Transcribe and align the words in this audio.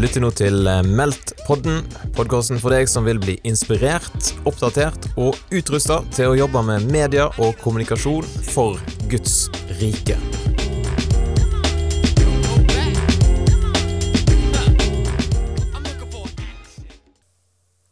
Lytter 0.00 0.22
nå 0.24 0.30
til 0.32 0.64
eh, 0.64 0.78
Meldt-podden, 0.96 1.82
podkasten 2.16 2.56
for 2.62 2.72
deg 2.72 2.88
som 2.88 3.04
vil 3.04 3.18
bli 3.20 3.34
inspirert, 3.44 4.30
oppdatert 4.48 5.10
og 5.20 5.36
utrusta 5.52 5.98
til 6.16 6.30
å 6.30 6.38
jobbe 6.38 6.62
med 6.64 6.86
media 6.88 7.26
og 7.36 7.58
kommunikasjon 7.60 8.24
for 8.46 8.80
Guds 9.12 9.50
rike. 9.76 10.16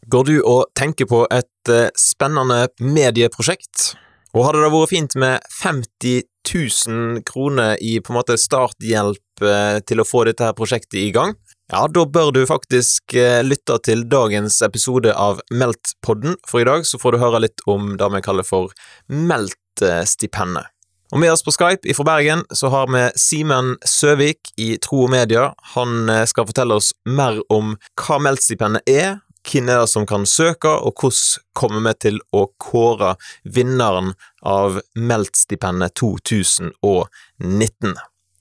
Går 0.09 0.25
du 0.30 0.38
og 0.40 0.70
tenker 0.80 1.11
på 1.12 1.27
et 1.29 1.75
eh, 1.75 1.90
spennende 1.93 2.70
medieprosjekt? 2.80 3.90
Og 4.32 4.46
hadde 4.46 4.64
det 4.64 4.72
vært 4.72 4.95
fint 4.95 5.18
med 5.20 5.45
50 5.61 6.25
000 6.56 7.20
kroner 7.29 7.77
i 7.84 7.98
på 8.00 8.14
en 8.14 8.20
måte 8.22 8.40
starthjelp 8.40 9.45
eh, 9.45 9.84
til 9.84 10.00
å 10.00 10.09
få 10.09 10.24
dette 10.30 10.54
prosjektet 10.56 11.02
i 11.02 11.12
gang? 11.12 11.36
Ja, 11.68 11.82
da 11.84 12.06
bør 12.08 12.30
du 12.32 12.46
faktisk 12.48 13.12
eh, 13.12 13.42
lytte 13.45 13.74
til 13.84 14.06
dagens 14.09 14.54
episode 14.64 15.12
av 15.12 15.42
Meldt-podden, 15.52 16.38
for 16.48 16.62
i 16.62 16.64
dag 16.64 16.86
så 16.88 16.96
får 16.96 17.12
du 17.12 17.20
høre 17.20 17.42
litt 17.45 17.60
om 17.68 17.90
det 18.00 18.09
vi 18.14 18.22
kaller 18.24 18.46
for 18.48 18.72
Meldt-stipendet. 19.12 20.73
Og 21.12 21.20
med 21.20 21.34
oss 21.34 21.45
på 21.45 21.52
Skype 21.52 21.92
fra 21.92 22.09
Bergen 22.09 22.46
så 22.56 22.73
har 22.73 22.88
vi 22.88 23.04
Simen 23.20 23.74
Søvik 23.84 24.54
i 24.56 24.70
Tro 24.80 25.04
og 25.04 25.12
Media. 25.12 25.50
Han 25.76 26.09
skal 26.28 26.48
fortelle 26.48 26.80
oss 26.80 26.95
mer 27.04 27.36
om 27.52 27.76
hva 28.00 28.20
Meldt-stipendet 28.24 28.88
er, 28.88 29.18
hvem 29.45 29.68
er 29.68 29.84
det 29.84 29.92
som 29.92 30.09
kan 30.09 30.24
søke, 30.24 30.73
og 30.73 30.96
hvordan 30.96 31.48
kommer 31.52 31.84
vi 31.90 31.98
til 32.09 32.20
å 32.32 32.46
kåre 32.56 33.18
vinneren 33.45 34.14
av 34.40 34.80
Meldt-stipendet 34.96 36.00
2019? 36.00 37.98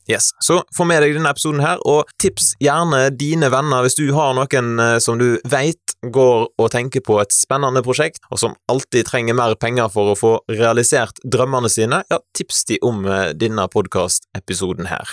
Yes, 0.07 0.29
Så 0.39 0.61
få 0.77 0.85
med 0.87 1.01
deg 1.03 1.17
denne 1.17 1.33
episoden 1.33 1.59
her, 1.59 1.81
og 1.83 2.07
tips 2.21 2.53
gjerne 2.63 3.09
dine 3.11 3.49
venner 3.51 3.83
hvis 3.83 3.97
du 3.97 4.05
har 4.15 4.37
noen 4.37 4.79
eh, 4.79 4.99
som 5.03 5.19
du 5.19 5.35
veit 5.51 5.95
går 6.15 6.45
og 6.47 6.69
tenker 6.71 7.03
på 7.03 7.17
et 7.19 7.35
spennende 7.35 7.83
prosjekt, 7.83 8.21
og 8.31 8.39
som 8.39 8.55
alltid 8.71 9.03
trenger 9.09 9.35
mer 9.35 9.57
penger 9.59 9.91
for 9.91 10.13
å 10.13 10.15
få 10.15 10.31
realisert 10.53 11.19
drømmene 11.27 11.67
sine. 11.67 12.05
Ja, 12.07 12.21
tips 12.31 12.63
de 12.71 12.79
om 12.87 13.03
eh, 13.03 13.33
denne 13.35 13.67
podkastepisoden 13.67 14.87
her. 14.87 15.11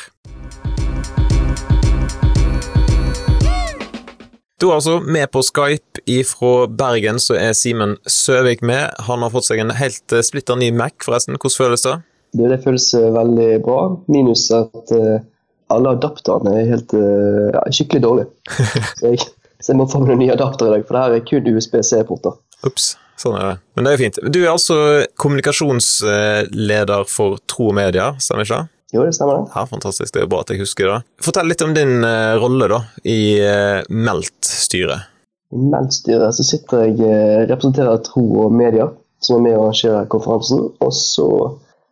Da 4.63 4.71
altså, 4.79 5.01
med 5.03 5.27
på 5.35 5.43
Skype 5.43 6.07
ifra 6.07 6.69
Bergen 6.71 7.19
så 7.19 7.35
er 7.35 7.59
Simen 7.59 7.99
Søvik 8.07 8.63
med. 8.63 8.95
Han 9.11 9.27
har 9.27 9.35
fått 9.35 9.51
seg 9.51 9.59
en 9.59 9.75
helt 9.75 10.15
eh, 10.15 10.23
splitter 10.23 10.55
ny 10.55 10.71
Mac, 10.71 11.03
forresten. 11.03 11.35
Hvordan 11.35 11.59
føles 11.59 11.91
det? 11.91 11.99
Det, 12.35 12.49
det 12.51 12.61
føles 12.65 12.89
eh, 12.99 13.13
veldig 13.15 13.49
bra, 13.63 13.79
minus 14.11 14.49
at 14.55 14.93
uh, 14.97 15.23
alle 15.75 15.95
adapterne 15.95 16.57
er 16.59 16.67
helt 16.73 16.95
uh, 16.99 17.55
ja, 17.55 17.63
skikkelig 17.71 18.03
dårlige. 18.03 18.55
så, 18.99 19.13
jeg, 19.13 19.23
så, 19.61 19.71
jeg, 19.71 19.79
må 19.79 19.87
få 19.91 20.03
meg 20.03 20.11
noen 20.13 20.23
nye 20.25 20.35
adapter 20.35 20.67
i 20.67 20.75
dag, 20.75 20.87
for 20.89 20.99
det 20.99 21.05
her 21.05 21.17
er 21.21 21.25
kun 21.31 21.51
USBC-porter. 21.55 22.37
Ups, 22.67 22.91
sånn 23.21 23.39
er 23.39 23.53
det. 23.53 23.57
Men 23.77 23.87
det 23.87 23.93
er 23.93 23.97
jo 23.97 24.03
fint. 24.03 24.21
Du 24.35 24.41
er 24.43 24.51
altså 24.51 24.79
kommunikasjonsleder 25.21 27.07
for 27.11 27.39
Tro 27.51 27.71
og 27.71 27.79
Media, 27.79 28.11
stemmer 28.19 28.49
ikke 28.49 28.65
det? 28.65 28.71
Jo, 28.95 29.07
det 29.07 29.15
stemmer. 29.15 29.41
det. 29.45 29.55
Ja, 29.55 29.67
Fantastisk, 29.71 30.11
det 30.15 30.21
er 30.21 30.27
jo 30.27 30.33
bra 30.35 30.43
at 30.43 30.51
jeg 30.55 30.63
husker 30.63 30.91
det. 30.91 31.01
Fortell 31.23 31.51
litt 31.51 31.63
om 31.67 31.75
din 31.75 31.97
uh, 32.03 32.35
rolle 32.43 32.71
da, 32.71 32.83
i 33.07 33.19
uh, 33.43 33.81
Meldt-styret. 33.91 35.11
I 35.55 35.67
Meldt-styret 35.71 36.35
så 36.35 36.47
sitter 36.47 36.89
jeg 36.89 36.99
uh, 37.03 37.43
representerer 37.47 38.03
Tro 38.07 38.27
og 38.47 38.55
Media, 38.55 38.91
som 39.23 39.39
er 39.39 39.47
med 39.49 39.59
å 39.59 39.69
arrangerer 39.69 40.11
konferansen. 40.11 40.67
Og 40.83 40.95
så 40.95 41.29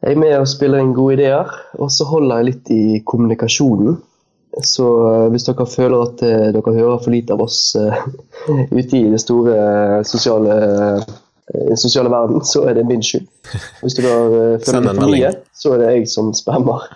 er 0.02 0.18
med 0.18 0.34
og 0.38 0.48
spiller 0.50 0.82
inn 0.82 0.94
gode 0.96 1.18
ideer, 1.20 1.50
og 1.78 1.92
så 1.94 2.06
holder 2.10 2.40
jeg 2.40 2.48
litt 2.50 2.72
i 2.74 2.84
kommunikasjonen. 3.06 4.00
Så 4.66 4.84
hvis 5.32 5.46
dere 5.46 5.64
føler 5.64 6.02
at 6.02 6.22
dere 6.52 6.74
hører 6.76 6.98
for 7.00 7.14
lite 7.14 7.32
av 7.32 7.40
oss 7.40 7.72
ute 8.78 8.98
i 8.98 9.06
det 9.08 9.20
store 9.22 10.02
sosiale 10.04 10.58
den 11.52 11.76
sosiale 11.76 12.10
verden, 12.10 12.44
så 12.44 12.64
er 12.68 12.74
det 12.74 12.84
min 12.86 13.02
skyld. 13.02 13.26
Hvis 13.82 13.96
du 13.98 14.02
da 14.04 14.12
uh, 14.14 14.58
føler 14.62 14.86
deg 14.86 14.98
for 14.98 15.12
mye, 15.12 15.30
så 15.58 15.74
er 15.74 15.82
det 15.82 15.94
jeg 15.96 16.10
som 16.14 16.34
spammer. 16.36 16.88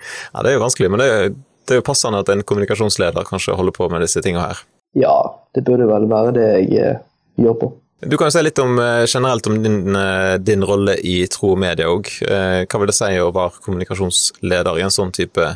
Ja. 0.00 0.08
ja, 0.32 0.42
det 0.42 0.48
er 0.48 0.54
jo 0.54 0.62
vanskelig, 0.62 0.88
men 0.92 1.00
det 1.02 1.06
er, 1.12 1.26
det 1.68 1.74
er, 1.74 1.78
jo 1.82 1.84
passende 1.84 2.22
at 2.22 2.30
en 2.32 2.40
kommunikasjonsleder 2.46 3.26
kanskje 3.28 3.52
holder 3.56 3.74
på 3.76 3.88
med 3.92 4.00
disse 4.04 4.22
tingene 4.24 4.46
her. 4.48 4.62
Ja, 4.96 5.12
det 5.52 5.64
burde 5.66 5.88
vel 5.90 6.06
være 6.08 6.32
det 6.36 6.46
jeg 6.70 6.94
uh, 6.96 7.02
gjør 7.44 7.58
på. 7.60 7.70
Du 8.00 8.16
kan 8.16 8.30
jo 8.30 8.32
si 8.32 8.42
litt 8.42 8.58
om, 8.62 8.78
uh, 8.80 9.04
generelt 9.04 9.46
om 9.50 9.58
din, 9.60 9.96
din 10.40 10.64
rolle 10.64 10.96
i 11.04 11.18
Tro 11.28 11.54
og 11.54 11.60
Media 11.60 11.90
òg. 11.92 12.08
Hva 12.24 12.80
vil 12.80 12.88
det 12.88 12.96
si 12.96 13.10
å 13.20 13.32
være 13.36 13.60
kommunikasjonsleder 13.64 14.80
i 14.80 14.84
en 14.86 14.94
sånn 14.94 15.12
type 15.12 15.48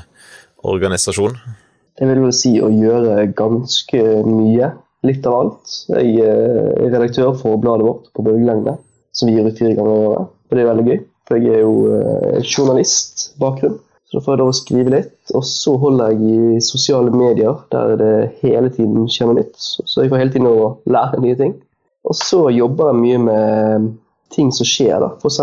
organisasjon? 0.65 1.38
Det 1.94 2.09
vil 2.09 2.25
vel 2.25 2.34
si 2.34 2.56
å 2.60 2.69
gjøre 2.72 3.28
ganske 3.38 4.03
mye 4.27 4.72
litt 5.06 5.27
av 5.28 5.37
alt. 5.38 5.75
Jeg 5.93 6.25
er 6.25 6.93
redaktør 6.93 7.34
for 7.38 7.60
bladet 7.60 7.87
vårt 7.87 8.09
på 8.16 8.25
bølgelengde, 8.27 8.76
som 9.15 9.28
vi 9.28 9.37
gir 9.37 9.49
ut 9.49 9.59
fire 9.61 9.76
ganger 9.76 9.93
i 9.93 10.06
året. 10.09 10.31
Og 10.49 10.56
det 10.56 10.62
er 10.62 10.71
veldig 10.71 10.87
gøy, 10.88 11.00
for 11.28 11.41
jeg 11.41 11.59
er 11.59 11.62
jo 11.65 11.75
eh, 11.99 12.38
journalistbakgrunn. 12.43 13.76
Så 14.05 14.19
da 14.19 14.25
får 14.25 14.34
jeg 14.34 14.41
lov 14.43 14.50
å 14.53 14.56
skrive 14.56 14.94
litt. 14.94 15.15
Og 15.34 15.44
så 15.49 15.76
holder 15.81 16.15
jeg 16.15 16.34
i 16.56 16.65
sosiale 16.65 17.12
medier, 17.15 17.62
der 17.75 17.94
det 18.00 18.15
hele 18.43 18.72
tiden 18.72 19.09
skjer 19.11 19.31
noe 19.31 19.41
nytt. 19.41 19.55
Så 19.59 20.05
jeg 20.05 20.12
får 20.12 20.22
hele 20.22 20.34
tiden 20.34 20.50
å 20.50 20.75
lære 20.91 21.22
nye 21.25 21.38
ting. 21.41 21.55
Og 22.05 22.17
så 22.19 22.41
jobber 22.53 22.91
jeg 22.93 23.01
mye 23.01 23.21
med 23.29 23.93
ting 24.35 24.51
som 24.53 24.69
skjer. 24.69 25.01
da. 25.01 25.13
F.eks. 25.21 25.41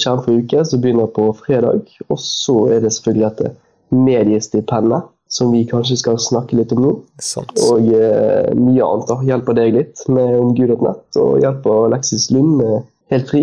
Skjerm 0.00 0.22
for 0.24 0.36
uke, 0.36 0.64
som 0.68 0.82
begynner 0.82 1.10
på 1.14 1.28
fredag. 1.40 1.88
Og 2.08 2.20
så 2.20 2.56
er 2.74 2.84
det 2.84 2.92
selvfølgelig 2.96 3.28
dette 3.30 3.54
mediestipendet 3.92 5.08
som 5.32 5.52
vi 5.52 5.62
kanskje 5.68 5.96
skal 5.96 6.18
snakke 6.20 6.58
litt 6.58 6.72
om 6.76 6.82
nå. 6.84 6.92
Sant. 7.24 7.54
Og 7.70 7.88
eh, 7.96 8.50
mye 8.58 8.84
annet. 8.84 9.08
da. 9.08 9.18
Hjelper 9.24 9.56
deg 9.56 9.76
litt 9.78 10.02
med 10.12 10.34
omgud.nett, 10.36 11.06
og 11.20 11.38
hjelper 11.40 11.86
Alexis 11.88 12.30
Lund 12.34 12.58
med 12.60 12.82
Helt 13.12 13.28
fri 13.28 13.42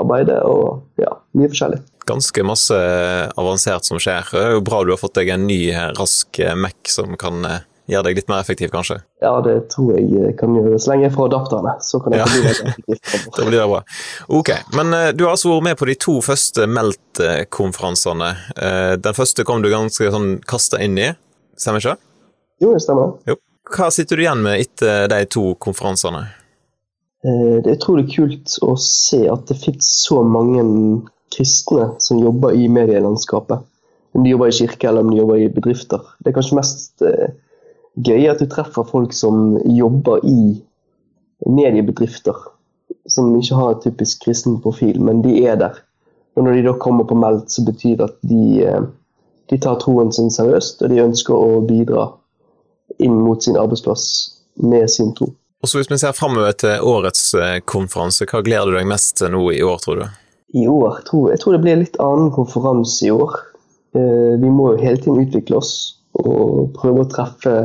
arbeidet 0.00 0.38
og 0.48 1.00
ja, 1.00 1.10
mye 1.36 1.50
forskjellig. 1.52 1.82
Ganske 2.08 2.44
masse 2.46 2.76
avansert 3.36 3.84
som 3.84 4.00
skjer. 4.00 4.30
Det 4.32 4.44
er 4.46 4.54
jo 4.54 4.62
bra 4.64 4.78
du 4.80 4.94
har 4.94 5.00
fått 5.00 5.18
deg 5.18 5.28
en 5.34 5.44
ny, 5.44 5.58
rask 5.98 6.40
Mac 6.56 6.88
som 6.88 7.18
kan 7.20 7.44
eh, 7.44 7.66
gjøre 7.92 8.08
deg 8.08 8.20
litt 8.20 8.30
mer 8.30 8.42
effektiv, 8.42 8.70
kanskje? 8.72 9.00
Ja, 9.22 9.32
det 9.44 9.56
tror 9.72 9.98
jeg 9.98 10.34
kan 10.40 10.54
gjøre. 10.56 10.78
Så 10.80 10.92
lenge 10.92 11.06
jeg 11.08 11.14
får 11.16 11.30
adapterne, 11.30 11.74
så 11.84 12.00
kan 12.02 12.16
jeg 12.16 12.22
ja. 12.22 12.28
bli 12.30 12.42
mer 12.46 12.54
effektiv. 12.54 13.26
da 13.36 13.46
blir 13.48 13.58
det 13.58 13.68
bra. 13.72 13.82
Ok, 14.40 14.52
men 14.78 14.96
uh, 14.96 15.10
du 15.16 15.26
har 15.26 15.34
altså 15.34 15.52
vært 15.54 15.68
med 15.70 15.80
på 15.80 15.90
de 15.90 15.98
to 16.06 16.16
første 16.24 16.66
Melt-konferansene. 16.70 18.32
Uh, 18.56 18.94
den 19.02 19.18
første 19.18 19.46
kom 19.48 19.64
du 19.64 19.70
ganske 19.72 20.12
sånn 20.14 20.34
kasta 20.48 20.82
inn 20.84 20.98
i. 21.00 21.12
Stemmer 21.60 21.82
ikke? 21.82 21.96
Jo, 22.60 22.74
det 22.74 22.84
stemmer. 22.84 23.16
Jo. 23.28 23.40
Hva 23.70 23.90
sitter 23.94 24.18
du 24.18 24.24
igjen 24.24 24.42
med 24.42 24.62
etter 24.64 25.06
de 25.10 25.24
to 25.30 25.52
konferansene? 25.62 26.26
Eh, 27.24 27.56
det 27.60 27.68
er 27.68 27.76
utrolig 27.76 28.08
kult 28.14 28.56
å 28.64 28.74
se 28.80 29.26
at 29.28 29.46
det 29.50 29.58
fins 29.60 29.88
så 30.06 30.22
mange 30.24 30.64
kristne 31.34 31.92
som 32.02 32.20
jobber 32.22 32.56
i 32.56 32.68
medielandskapet. 32.72 33.66
Om 34.16 34.24
de 34.24 34.32
jobber 34.32 34.50
i 34.50 34.56
kirke 34.56 34.88
eller 34.88 35.04
om 35.04 35.12
de 35.12 35.20
jobber 35.20 35.38
i 35.38 35.50
bedrifter. 35.52 36.02
Det 36.18 36.32
er 36.32 36.36
kanskje 36.38 36.58
mest 36.58 37.04
eh, 37.06 37.30
gøy 37.98 38.28
at 38.30 38.40
du 38.42 38.46
treffer 38.50 38.86
folk 38.86 39.14
som 39.16 39.58
jobber 39.64 40.24
i 40.26 40.60
mediebedrifter. 41.46 42.36
Som 43.10 43.34
ikke 43.38 43.58
har 43.58 43.74
en 43.74 43.82
typisk 43.82 44.24
kristen 44.24 44.60
profil, 44.62 45.00
men 45.02 45.22
de 45.24 45.40
er 45.46 45.58
der. 45.60 45.82
Og 46.36 46.46
når 46.46 46.58
de 46.58 46.66
da 46.68 46.78
kommer 46.78 47.08
på 47.08 47.18
meldt, 47.18 47.50
så 47.50 47.64
betyr 47.66 47.96
det 47.98 48.06
at 48.06 48.18
de 48.30 48.42
eh, 48.66 48.88
de 49.50 49.58
tar 49.58 49.80
troen 49.82 50.12
sin 50.14 50.30
seriøst, 50.30 50.84
og 50.84 50.92
de 50.92 51.02
ønsker 51.02 51.34
å 51.34 51.60
bidra 51.66 52.06
inn 53.02 53.16
mot 53.18 53.42
sin 53.42 53.58
arbeidsplass 53.58 54.04
med 54.62 54.86
sin 54.92 55.10
tro. 55.16 55.32
Og 55.60 55.68
så 55.68 55.80
Hvis 55.80 55.90
vi 55.90 55.98
ser 56.00 56.14
framover 56.16 56.54
til 56.56 56.86
årets 56.86 57.34
eh, 57.34 57.58
konferanse, 57.66 58.28
hva 58.30 58.44
gleder 58.46 58.70
du 58.70 58.78
deg 58.78 58.88
mest 58.88 59.16
til 59.18 59.32
nå 59.34 59.42
i 59.52 59.62
år, 59.66 59.82
tror 59.82 59.98
du? 60.00 60.04
I 60.54 60.66
år? 60.70 61.02
Tror, 61.08 61.32
jeg 61.34 61.42
tror 61.42 61.56
det 61.56 61.62
blir 61.64 61.74
en 61.74 61.82
litt 61.82 61.98
annen 62.00 62.30
konferanse 62.34 63.06
i 63.06 63.10
år. 63.10 63.36
Eh, 63.98 64.38
vi 64.40 64.52
må 64.54 64.70
jo 64.72 64.84
hele 64.84 65.02
tiden 65.02 65.18
utvikle 65.26 65.58
oss 65.58 65.74
og 66.20 66.70
prøve 66.78 67.04
å 67.04 67.10
treffe 67.10 67.56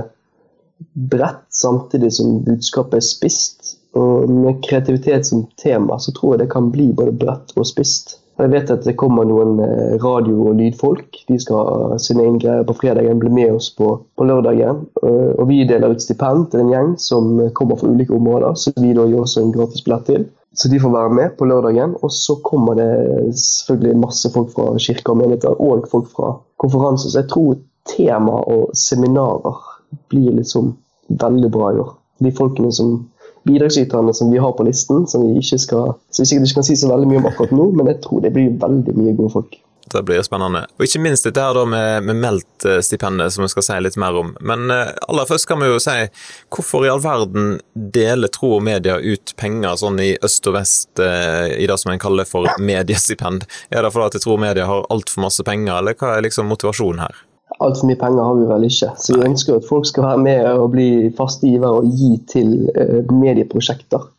bredt, 0.94 1.46
samtidig 1.50 2.14
som 2.14 2.40
budskapet 2.46 3.00
er 3.00 3.08
spist. 3.08 3.76
Og 3.96 4.30
med 4.30 4.60
kreativitet 4.64 5.28
som 5.28 5.46
tema, 5.62 6.00
så 6.00 6.12
tror 6.12 6.36
jeg 6.36 6.46
det 6.46 6.52
kan 6.52 6.72
bli 6.72 6.92
både 6.94 7.16
bredt 7.16 7.56
og 7.56 7.68
spist. 7.68 8.20
Jeg 8.36 8.52
vet 8.52 8.72
at 8.74 8.84
det 8.84 8.98
kommer 9.00 9.24
noen 9.24 9.62
eh, 9.64 9.94
radio- 10.04 10.50
og 10.50 10.58
lydfolk. 10.60 11.22
De 11.30 11.38
skal 11.40 11.56
ha 11.70 12.00
sine 12.04 12.26
egen 12.26 12.40
greier 12.42 12.66
på 12.68 12.76
fredagen, 12.76 13.22
bli 13.22 13.32
med 13.32 13.54
oss 13.56 13.70
på, 13.78 13.94
på, 14.20 14.28
lørdagen. 14.28 14.82
Eh, 15.00 15.30
og 15.40 15.48
vi 15.48 15.62
deler 15.68 15.96
ut 15.96 16.04
stipend 16.04 16.50
til 16.52 16.66
en 16.66 16.74
gjeng 16.74 16.90
som 17.00 17.38
kommer 17.56 17.80
fra 17.80 17.94
ulike 17.94 18.16
områder, 18.18 18.58
så 18.60 18.74
vi 18.76 18.92
da 18.98 19.08
gir 19.08 19.22
også 19.22 19.46
en 19.46 19.56
gratis 19.56 19.86
billett 19.86 20.10
til. 20.12 20.28
Så 20.56 20.72
de 20.72 20.80
får 20.80 20.92
være 20.92 21.16
med 21.16 21.38
på 21.40 21.48
lørdagen. 21.48 21.96
Og 22.04 22.12
så 22.12 22.36
kommer 22.44 22.76
det 22.80 22.92
selvfølgelig 23.40 24.04
masse 24.04 24.32
folk 24.36 24.52
fra 24.52 24.68
kirker 24.84 25.16
og 25.16 25.22
menigheter, 25.24 25.56
og 25.56 25.88
folk 25.92 26.12
fra 26.12 26.36
konferanser. 26.60 27.12
Så 27.12 27.22
jeg 27.22 27.32
tror 27.32 27.56
tema 27.88 28.36
og 28.52 28.76
seminarer 28.76 29.64
blir 30.12 30.32
liksom 30.40 30.74
veldig 31.08 31.52
bra 31.54 31.74
i 31.74 31.82
år. 31.84 31.92
De 32.24 32.32
folkene 32.36 32.72
som 32.74 32.98
bidragsyterne 33.46 34.14
som 34.14 34.32
vi 34.32 34.42
har 34.42 34.56
på 34.58 34.66
listen, 34.66 35.06
som 35.08 35.28
vi 35.28 35.38
ikke 35.42 35.60
skal, 35.62 35.94
som 36.10 36.24
vi 36.24 36.32
sikkert 36.32 36.50
ikke 36.50 36.62
kan 36.62 36.68
si 36.70 36.80
så 36.82 36.90
veldig 36.90 37.12
mye 37.12 37.22
om 37.22 37.30
akkurat 37.30 37.54
nå, 37.54 37.70
men 37.78 37.92
jeg 37.92 38.02
tror 38.06 38.24
det 38.26 38.34
blir 38.34 38.58
veldig 38.62 38.98
mye 38.98 39.14
gode 39.20 39.34
folk. 39.38 39.60
Det 39.94 40.02
blir 40.02 40.24
spennende. 40.26 40.64
Og 40.80 40.88
ikke 40.88 41.00
minst 41.04 41.28
dette 41.28 41.44
her 41.44 41.60
med, 41.70 42.08
med 42.08 42.18
Meldt-stipendet, 42.18 43.34
som 43.36 43.44
vi 43.46 43.52
skal 43.54 43.66
si 43.68 43.76
litt 43.86 44.00
mer 44.02 44.18
om. 44.18 44.32
Men 44.42 44.66
eh, 44.74 44.96
aller 45.06 45.30
først 45.30 45.46
kan 45.46 45.62
vi 45.62 45.70
jo 45.70 45.78
si, 45.84 46.08
hvorfor 46.50 46.88
i 46.88 46.90
all 46.90 47.04
verden 47.04 47.60
deler 47.76 48.32
Tro 48.34 48.56
og 48.58 48.66
Media 48.66 48.98
ut 48.98 49.36
penger 49.38 49.78
sånn 49.78 50.02
i 50.02 50.16
øst 50.26 50.50
og 50.50 50.58
vest 50.58 51.04
eh, 51.06 51.54
i 51.62 51.70
det 51.70 51.78
som 51.78 51.94
en 51.94 52.02
kaller 52.02 52.26
for 52.26 52.50
mediestipend? 52.58 53.46
Er 53.70 53.86
det 53.86 53.94
fordi 53.94 54.24
Tro 54.26 54.40
og 54.40 54.42
Media 54.42 54.66
har 54.66 54.90
altfor 54.90 55.28
masse 55.28 55.46
penger, 55.46 55.78
eller 55.78 55.94
hva 56.02 56.16
er 56.16 56.26
liksom 56.26 56.50
motivasjonen 56.50 57.06
her? 57.06 57.22
Altfor 57.64 57.88
mye 57.88 58.00
penger 58.00 58.24
har 58.28 58.36
vi 58.36 58.48
vel 58.50 58.68
ikke, 58.68 58.90
så 59.00 59.16
vi 59.16 59.28
ønsker 59.30 59.56
at 59.56 59.68
folk 59.70 59.88
skal 59.88 60.04
være 60.04 60.24
med 60.26 60.48
og 60.60 60.72
bli 60.74 60.90
faste 61.16 61.48
givere 61.48 61.80
og 61.80 61.92
gi 61.96 62.12
til 62.28 62.70
eh, 62.76 63.12
medieprosjekter. 63.12 64.10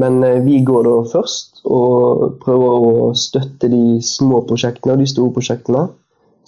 Men 0.00 0.22
eh, 0.24 0.40
vi 0.44 0.62
går 0.64 0.86
da 0.88 0.94
først 1.12 1.60
og 1.68 2.38
prøver 2.44 2.86
å 2.88 3.10
støtte 3.18 3.68
de 3.72 3.98
små 4.06 4.40
prosjektene 4.48 4.96
og 4.96 5.04
de 5.04 5.10
store 5.10 5.34
prosjektene 5.36 5.88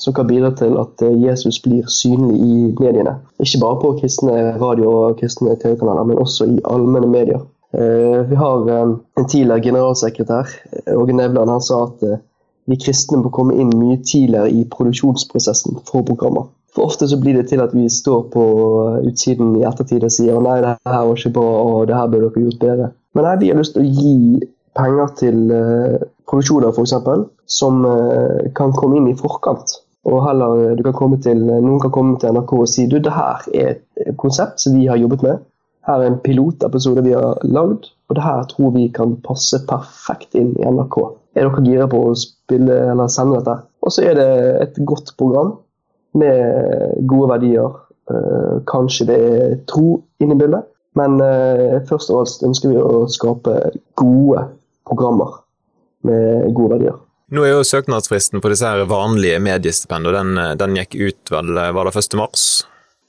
som 0.01 0.15
kan 0.17 0.27
bidra 0.27 0.51
til 0.57 0.79
at 0.81 1.05
eh, 1.05 1.19
Jesus 1.27 1.61
blir 1.63 1.85
synlig 1.93 2.41
i 2.41 2.57
mediene. 2.81 3.19
Ikke 3.45 3.61
bare 3.61 3.81
på 3.85 3.95
kristne 4.01 4.55
radio- 4.63 4.95
og 5.05 5.19
kristne 5.21 5.59
TV-kanaler, 5.61 6.09
men 6.09 6.25
også 6.25 6.49
i 6.49 6.63
allmenne 6.65 7.11
medier. 7.11 7.45
Vi 7.75 8.37
har 8.39 8.69
en 8.71 8.93
tidligere 9.27 9.65
generalsekretær, 9.65 10.47
Åge 10.95 11.17
Nevland, 11.19 11.51
han 11.51 11.65
sa 11.65 11.81
at 11.89 12.05
vi 12.71 12.79
kristne 12.81 13.21
må 13.21 13.33
komme 13.35 13.57
inn 13.61 13.73
mye 13.77 14.01
tidligere 14.01 14.51
i 14.51 14.65
produksjonsprosessen 14.71 15.81
for 15.89 16.07
programmer. 16.09 16.49
For 16.75 16.89
Ofte 16.89 17.07
så 17.09 17.19
blir 17.21 17.37
det 17.39 17.47
til 17.51 17.63
at 17.63 17.75
vi 17.77 17.87
står 17.93 18.27
på 18.33 18.45
utsiden 19.07 19.55
i 19.61 19.65
ettertid 19.69 20.05
og 20.07 20.13
sier 20.13 20.41
nei, 20.43 20.59
det 20.65 20.75
her 20.91 21.07
var 21.07 21.15
ikke 21.15 21.35
bra, 21.37 21.53
og 21.69 21.87
det 21.89 21.99
her 21.99 22.11
burde 22.11 22.33
dere 22.35 22.49
gjort 22.49 22.65
bedre. 22.65 22.91
Men 23.15 23.29
nei, 23.29 23.37
vi 23.43 23.53
har 23.53 23.61
lyst 23.61 23.77
til 23.77 23.85
å 23.85 23.93
gi 24.03 24.17
penger 24.75 25.13
til 25.21 25.41
uh, 25.55 26.03
produksjoner 26.27 26.75
f.eks. 26.75 26.97
som 27.47 27.85
uh, 27.87 28.51
kan 28.59 28.75
komme 28.75 28.99
inn 28.99 29.11
i 29.13 29.17
forkant. 29.19 29.79
Og 30.05 30.21
heller, 30.27 30.75
du 30.77 30.83
kan 30.85 31.15
til, 31.23 31.47
Noen 31.47 31.81
kan 31.81 31.93
komme 31.95 32.19
til 32.21 32.35
NRK 32.35 32.53
og 32.59 32.69
si 32.69 32.89
du, 32.91 32.99
det 33.01 33.13
her 33.15 33.47
er 33.55 33.77
et 33.79 34.17
konsept 34.21 34.61
som 34.61 34.75
vi 34.77 34.89
har 34.91 35.01
jobbet 35.01 35.23
med. 35.25 35.45
Her 35.87 36.01
er 36.01 36.11
en 36.11 36.21
pilotepisode 36.25 37.05
vi 37.05 37.15
har 37.15 37.41
lagd, 37.45 37.89
og 38.09 38.17
det 38.17 38.25
her 38.25 38.45
tror 38.51 38.75
vi 38.75 38.89
kan 38.93 39.15
passe 39.25 39.63
perfekt 39.69 40.37
inn 40.37 40.53
i 40.59 40.67
NRK. 40.67 40.99
Er 41.35 41.49
dere 41.49 41.65
gira 41.67 41.89
på 41.91 42.01
å 42.09 42.17
spille 42.19 42.77
eller 42.93 43.11
sende 43.13 43.41
dette? 43.41 43.57
Og 43.85 43.93
så 43.95 44.05
er 44.09 44.19
det 44.19 44.29
et 44.63 44.79
godt 44.87 45.15
program 45.19 45.57
med 46.19 47.01
gode 47.11 47.33
verdier. 47.35 47.81
Uh, 48.05 48.61
kanskje 48.69 49.07
det 49.09 49.17
er 49.25 49.59
tro 49.71 49.99
inni 50.23 50.37
bildet. 50.39 50.69
Men 50.99 51.19
eh, 51.23 51.81
først 51.89 52.13
og 52.13 52.21
fremst 52.21 52.45
ønsker 52.47 52.71
vi 52.71 52.79
å 52.79 53.07
skape 53.11 53.55
gode 53.99 54.47
programmer 54.87 55.41
med 56.07 56.53
gode 56.55 56.77
verdier. 56.77 57.01
Nå 57.35 57.43
er 57.43 57.57
jo 57.57 57.65
søknadsfristen 57.67 58.43
på 58.45 58.53
disse 58.53 58.69
her 58.69 58.85
vanlige 58.87 59.41
mediestipendene, 59.43 60.15
den, 60.15 60.39
eh, 60.39 60.55
den 60.61 60.79
gikk 60.79 60.95
ut 61.01 61.35
vel, 61.35 61.51
eh, 61.59 61.73
var 61.75 61.89
det 61.89 61.97
1. 61.99 62.19
mars? 62.21 62.45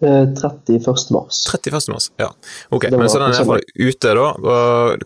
31. 0.03 1.11
mars. 1.15 1.45
31. 1.53 1.91
mars, 1.93 2.11
ja. 2.19 2.29
Ok, 2.69 2.89
men 2.91 3.09
Så 3.09 3.19
den 3.19 3.29
er 3.29 3.37
iallfall 3.37 3.61
ute, 3.79 4.15
da. 4.17 4.27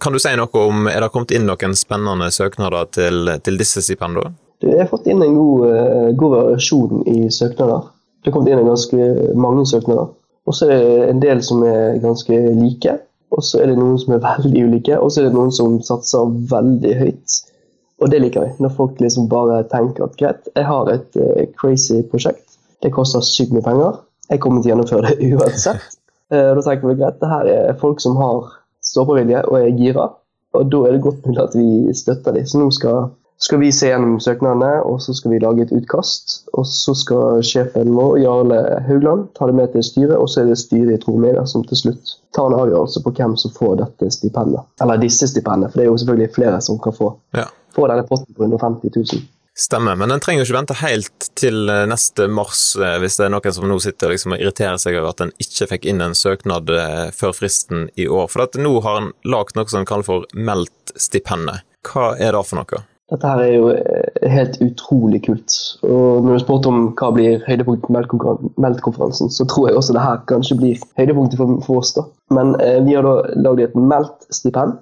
Kan 0.02 0.16
du 0.16 0.20
si 0.20 0.32
noe 0.40 0.64
om 0.66 0.88
Er 0.90 1.04
det 1.04 1.12
kommet 1.14 1.34
inn 1.36 1.46
noen 1.50 1.76
spennende 1.78 2.32
søknader 2.34 2.90
til, 2.96 3.36
til 3.46 3.60
disse 3.62 3.84
stipendene? 3.86 4.34
Jeg 4.66 4.82
har 4.82 4.90
fått 4.92 5.08
inn 5.08 5.22
en 5.24 5.38
god, 5.38 6.16
god 6.20 6.34
variasjon 6.36 7.06
i 7.08 7.30
søknader. 7.32 7.86
Det 8.20 8.32
har 8.32 8.36
kommet 8.36 8.52
inn 8.52 8.68
ganske 8.68 9.12
mange 9.40 9.64
søknader. 9.70 10.10
Og 10.50 10.58
så 10.58 10.66
er 10.66 10.82
det 10.82 11.06
en 11.12 11.22
del 11.22 11.44
som 11.46 11.62
er 11.64 12.02
ganske 12.04 12.40
like, 12.58 12.98
og 13.30 13.46
så 13.46 13.62
er 13.62 13.70
det 13.70 13.78
noen 13.78 14.00
som 14.02 14.16
er 14.16 14.26
veldig 14.26 14.66
ulike, 14.66 14.98
og 14.98 15.14
så 15.14 15.22
er 15.22 15.30
det 15.30 15.38
noen 15.38 15.54
som 15.56 15.78
satser 15.86 16.34
veldig 16.52 16.96
høyt. 17.04 17.40
Og 18.00 18.12
det 18.12 18.22
liker 18.24 18.46
vi. 18.46 18.52
Når 18.64 18.76
folk 18.78 19.00
liksom 19.04 19.28
bare 19.32 19.62
tenker 19.72 20.08
at 20.08 20.20
greit, 20.20 20.52
jeg 20.56 20.68
har 20.68 20.92
et 20.92 21.20
uh, 21.20 21.44
crazy 21.60 22.02
prosjekt. 22.12 22.46
Det 22.84 22.94
koster 22.96 23.24
sykt 23.26 23.52
mye 23.56 23.66
penger. 23.66 24.00
Jeg 24.30 24.42
kommer 24.44 24.62
til 24.62 24.72
å 24.72 24.76
gjennomføre 24.76 25.12
det 25.12 25.30
uansett. 25.34 25.86
Uh, 26.30 26.54
da 26.58 26.62
tenker 26.62 26.92
vi 26.92 26.98
greit, 27.00 27.20
det 27.22 27.30
her 27.32 27.50
er 27.50 27.80
folk 27.82 28.02
som 28.04 28.18
har 28.22 28.52
ståpåvilje 28.86 29.46
og 29.50 29.58
er 29.60 29.72
gira. 29.78 30.10
Og 30.58 30.70
da 30.74 30.84
er 30.86 30.96
det 30.96 31.06
godt 31.06 31.26
mulig 31.26 31.42
at 31.42 31.56
vi 31.58 31.96
støtter 31.98 32.38
dem. 32.38 32.46
Så 32.50 32.62
nå 32.62 32.70
skal 32.74 33.10
skal 33.40 33.60
vi 33.60 33.70
se 33.72 33.88
gjennom 33.88 34.18
søknadene, 34.20 34.82
og 34.84 34.98
så 35.00 35.14
skal 35.16 35.32
vi 35.32 35.38
lage 35.40 35.64
et 35.64 35.72
utkast. 35.72 36.42
Og 36.60 36.66
så 36.68 36.92
skal 36.98 37.40
sjefen 37.48 37.94
vår, 37.96 38.18
Jarle 38.20 38.58
Haugland, 38.84 39.30
ta 39.38 39.48
det 39.48 39.56
med 39.56 39.72
til 39.72 39.86
styret, 39.88 40.18
og 40.18 40.28
så 40.28 40.42
er 40.42 40.50
det 40.50 40.58
styret 40.60 40.98
i 40.98 41.00
Tromedia 41.00 41.46
som 41.48 41.64
til 41.64 41.80
slutt 41.80 42.18
tar 42.36 42.50
en 42.50 42.58
avgjørelse 42.58 43.00
på 43.06 43.14
hvem 43.16 43.38
som 43.40 43.54
får 43.56 43.78
dette 43.80 44.12
stipendet. 44.12 44.68
Eller 44.84 45.00
disse 45.00 45.30
stipendene, 45.32 45.72
for 45.72 45.80
det 45.80 45.86
er 45.86 45.92
jo 45.94 45.96
selvfølgelig 46.02 46.34
flere 46.36 46.60
som 46.66 46.82
kan 46.84 46.98
få, 47.00 47.14
ja. 47.40 47.48
få 47.76 47.88
denne 47.88 48.04
potten 48.12 48.36
på 48.36 48.44
150 48.44 48.92
000. 48.98 49.24
Stemmer, 49.60 49.96
men 49.96 50.12
en 50.12 50.22
trenger 50.24 50.40
jo 50.40 50.46
ikke 50.48 50.56
vente 50.56 50.76
helt 50.80 51.26
til 51.36 51.68
eh, 51.68 51.82
neste 51.92 52.30
mars 52.32 52.62
eh, 52.80 52.94
hvis 53.04 53.18
det 53.20 53.26
er 53.26 53.32
noen 53.34 53.52
som 53.52 53.66
nå 53.68 53.76
sitter 53.84 54.14
liksom 54.14 54.38
og 54.38 54.40
irriterer 54.40 54.78
seg 54.80 54.96
over 54.96 55.12
at 55.12 55.24
en 55.26 55.34
ikke 55.44 55.68
fikk 55.74 55.88
inn 55.92 56.00
en 56.06 56.16
søknad 56.16 56.72
eh, 56.72 57.10
før 57.12 57.36
fristen 57.36 57.90
i 58.00 58.06
år. 58.08 58.30
For 58.32 58.48
nå 58.56 58.72
har 58.86 59.02
en 59.02 59.10
lagd 59.28 59.60
noe 59.60 59.68
som 59.68 59.82
en 59.82 59.90
kaller 59.90 60.08
for 60.08 60.30
Meldt-stipendet. 60.32 61.68
Hva 61.90 62.14
er 62.16 62.38
det 62.38 62.46
for 62.48 62.62
noe? 62.62 62.82
Dette 63.12 63.34
her 63.34 63.44
er 63.44 63.52
jo 63.58 63.68
helt 64.32 64.56
utrolig 64.64 65.26
kult. 65.28 65.60
Og 65.84 66.24
når 66.24 66.40
du 66.40 66.46
spurte 66.46 66.72
om 66.72 66.82
hva 66.96 67.12
blir 67.20 67.44
høydepunktet 67.44 67.92
på 67.92 68.40
Meldt-konferansen, 68.64 69.28
så 69.28 69.44
tror 69.44 69.68
jeg 69.68 69.82
også 69.82 70.00
det 70.00 70.08
her 70.08 70.24
kanskje 70.32 70.60
blir 70.64 70.90
høydepunktet 70.96 71.44
for, 71.68 71.82
oss. 71.82 71.98
da. 72.00 72.08
Men 72.32 72.56
eh, 72.64 72.80
vi 72.88 72.96
har 72.96 73.04
da 73.04 73.18
lagd 73.36 73.68
et 73.68 73.76
Meldt-stipend, 73.76 74.80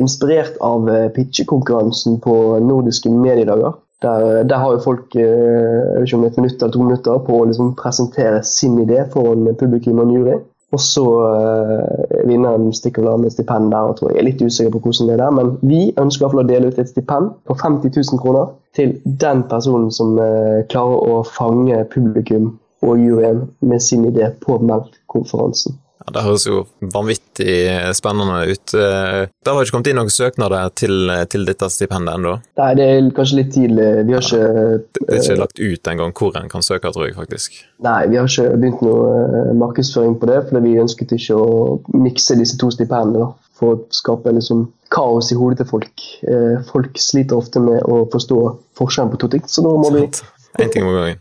inspirert 0.00 0.54
av 0.64 0.86
eh, 0.88 1.10
pitchekonkurransen 1.16 2.20
på 2.24 2.34
nordiske 2.64 3.08
mediedager. 3.12 3.76
Der, 4.02 4.44
der, 4.46 4.60
har 4.62 4.72
jo 4.72 4.84
folk 4.84 5.16
eh, 5.18 6.02
ikke 6.04 6.16
om 6.16 6.24
et 6.24 6.36
minutt 6.38 6.60
eller 6.62 6.72
to 6.72 6.84
minutter 6.84 7.18
på 7.26 7.40
å 7.40 7.48
liksom 7.48 7.72
presentere 7.80 8.44
sin 8.46 8.76
idé 8.78 9.02
foran 9.10 9.48
publikum 9.58 9.98
og 10.04 10.12
jury. 10.14 10.36
Og 10.76 10.80
så 10.84 11.02
uh, 11.02 12.26
vinneren 12.28 12.68
stikker 12.76 13.06
av 13.08 13.22
med 13.22 13.32
stipend 13.32 13.70
der. 13.72 13.88
og 13.88 13.96
tror 13.96 14.12
Jeg 14.12 14.20
er 14.20 14.26
litt 14.26 14.42
usikker 14.44 14.74
på 14.74 14.82
hvordan 14.84 15.08
det 15.08 15.14
er 15.16 15.22
der, 15.22 15.32
men 15.38 15.54
vi 15.62 15.80
ønsker 15.96 16.20
i 16.20 16.24
hvert 16.26 16.34
fall 16.34 16.44
å 16.44 16.50
dele 16.50 16.68
ut 16.68 16.80
et 16.82 16.90
stipend 16.92 17.30
på 17.48 17.56
50 17.56 17.94
000 17.96 18.20
kroner 18.20 18.52
til 18.76 18.98
den 19.24 19.42
personen 19.48 19.88
som 19.94 20.18
uh, 20.20 20.60
klarer 20.68 21.08
å 21.08 21.22
fange 21.24 21.80
publikum 21.94 22.52
og 22.84 23.00
juryen 23.00 23.46
med 23.64 23.82
sin 23.82 24.04
idé 24.12 24.28
på 24.44 24.60
Meldt-konferansen. 24.60 25.80
Ja, 26.08 26.12
Det 26.14 26.24
høres 26.24 26.46
jo 26.48 26.62
vanvittig 26.80 27.56
spennende 27.96 28.38
ut. 28.48 28.74
Eh, 28.74 29.28
det 29.28 29.52
har 29.52 29.64
ikke 29.64 29.74
kommet 29.76 29.90
inn 29.90 29.98
noen 30.00 30.12
søknader 30.12 30.70
til, 30.72 31.10
til 31.28 31.44
dette 31.44 31.68
stipendet 31.72 32.16
ennå? 32.16 32.38
Nei, 32.60 32.70
det 32.78 32.86
er 32.88 33.10
kanskje 33.16 33.40
litt 33.42 33.50
tidlig. 33.52 33.88
Vi 34.08 34.16
har 34.16 34.24
ikke 34.24 34.46
Det 34.96 35.18
er 35.18 35.20
ikke 35.20 35.40
lagt 35.42 35.60
ut 35.60 35.90
engang 35.92 36.14
hvor 36.16 36.38
en 36.40 36.48
kan 36.48 36.64
søke, 36.64 36.92
tror 36.94 37.08
jeg 37.08 37.18
faktisk. 37.18 37.60
Nei, 37.84 38.00
vi 38.08 38.16
har 38.16 38.30
ikke 38.30 38.56
begynt 38.56 38.86
noe 38.86 39.12
eh, 39.26 39.52
markedsføring 39.60 40.16
på 40.20 40.30
det, 40.32 40.40
for 40.48 40.64
vi 40.64 40.78
ønsket 40.80 41.12
ikke 41.18 41.36
å 41.36 41.76
mikse 41.92 42.38
disse 42.40 42.56
to 42.60 42.72
stipendene 42.72 43.28
for 43.58 43.74
å 43.74 43.84
skape 43.92 44.32
liksom 44.32 44.68
kaos 44.94 45.32
i 45.34 45.36
hodet 45.36 45.60
til 45.60 45.70
folk. 45.74 46.08
Eh, 46.24 46.56
folk 46.70 46.96
sliter 47.02 47.36
ofte 47.36 47.60
med 47.60 47.84
å 47.84 48.06
forstå 48.08 48.40
forskjellen 48.80 49.12
på 49.12 49.20
to 49.20 49.32
ting, 49.34 49.44
så 49.50 49.66
nå 49.66 49.76
må 49.82 49.92
vi 49.92 50.06
Én 50.58 50.70
ting 50.72 50.86
om 50.86 50.94
gangen. 50.96 51.20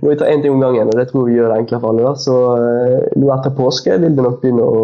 Må 0.00 0.12
vi 0.12 0.16
ta 0.16 0.28
én 0.30 0.40
ting 0.42 0.54
om 0.54 0.60
gangen, 0.62 0.88
og 0.88 0.96
det 0.96 1.08
tror 1.10 1.26
vi 1.26 1.34
gjør 1.36 1.50
det 1.52 1.58
enklere 1.64 1.82
for 1.82 1.90
alle. 1.92 2.06
Da. 2.06 2.14
Så 2.22 2.36
uh, 2.56 3.18
nå 3.18 3.32
etter 3.34 3.54
påske 3.58 3.98
vil 3.98 4.14
vi 4.14 4.24
nok 4.24 4.40
begynne 4.42 4.64
å 4.64 4.82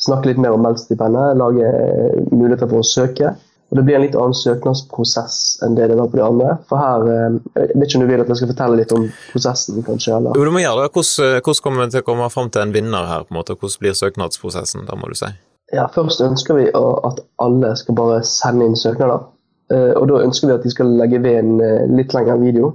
snakke 0.00 0.30
litt 0.30 0.40
mer 0.40 0.56
om 0.56 0.62
Meldt-stipendet, 0.64 1.36
lage 1.36 1.66
eh, 1.68 2.20
muligheter 2.32 2.68
for 2.70 2.80
å 2.80 2.86
søke. 2.86 3.34
Og 3.70 3.76
Det 3.78 3.84
blir 3.86 3.98
en 3.98 4.02
litt 4.02 4.16
annen 4.18 4.34
søknadsprosess 4.34 5.60
enn 5.62 5.76
det 5.78 5.90
det 5.92 5.98
var 5.98 6.08
på 6.10 6.18
de 6.18 6.24
andre. 6.24 6.54
For 6.70 6.80
her, 6.80 7.04
eh, 7.06 7.36
Jeg 7.60 7.76
vet 7.76 7.84
ikke 7.84 8.00
om 8.00 8.06
du 8.06 8.10
vil 8.10 8.22
at 8.24 8.32
jeg 8.32 8.40
skal 8.40 8.52
fortelle 8.54 8.80
litt 8.80 8.94
om 8.96 9.06
prosessen? 9.34 9.82
kanskje? 9.86 10.16
Eller? 10.16 10.32
Jo, 10.34 10.44
du 10.48 10.54
må 10.56 10.64
gjøre 10.64 10.86
det. 10.86 10.92
Hvordan, 10.96 11.42
hvordan 11.44 11.62
kommer 11.66 11.84
vi 11.84 11.90
til 11.92 12.02
å 12.02 12.08
komme 12.08 12.30
fram 12.32 12.50
til 12.50 12.62
en 12.62 12.74
vinner 12.74 13.06
her? 13.12 13.26
på 13.28 13.34
en 13.34 13.40
måte? 13.42 13.58
Hvordan 13.60 13.80
blir 13.84 13.98
søknadsprosessen? 14.00 14.86
da 14.88 14.96
må 14.96 15.12
du 15.12 15.14
si? 15.14 15.30
Ja, 15.72 15.86
Først 15.86 16.24
ønsker 16.24 16.56
vi 16.56 16.66
at 16.74 17.20
alle 17.38 17.76
skal 17.76 17.94
bare 17.94 18.22
sende 18.26 18.66
inn 18.66 18.74
søknader. 18.76 19.28
Og 19.70 20.08
Da 20.08 20.24
ønsker 20.24 20.48
vi 20.48 20.54
at 20.54 20.64
de 20.64 20.70
skal 20.70 20.96
legge 20.98 21.20
ved 21.22 21.38
en 21.38 21.96
litt 21.96 22.10
lengre 22.16 22.40
video 22.40 22.72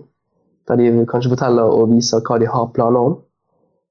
der 0.67 0.79
de 0.81 1.05
kanskje 1.09 1.31
forteller 1.35 1.69
og 1.77 1.91
viser 1.93 2.23
hva 2.25 2.39
de 2.41 2.49
har 2.49 2.71
planer 2.73 3.11
om. 3.11 3.15